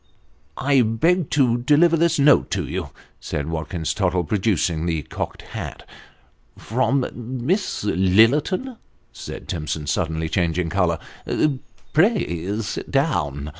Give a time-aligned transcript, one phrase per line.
[0.73, 5.87] "I beg to deliver this note to you," said Watkins Tottle, producing the cocked hat."
[6.57, 8.77] From Miss Lillerton!"
[9.13, 10.97] said Timson, suddenly changing colour."
[11.93, 13.49] Pray sit down." Mr.